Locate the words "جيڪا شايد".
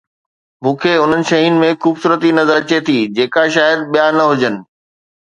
3.15-3.79